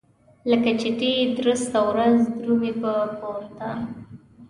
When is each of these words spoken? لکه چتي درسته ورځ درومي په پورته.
لکه 0.49 0.71
چتي 0.81 1.11
درسته 1.39 1.79
ورځ 1.89 2.17
درومي 2.39 2.73
په 2.81 2.91
پورته. 3.17 3.69